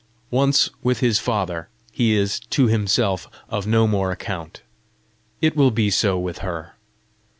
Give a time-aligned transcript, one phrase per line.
[0.31, 4.63] Once with his father, he is to himself of no more account.
[5.41, 6.73] It will be so with her."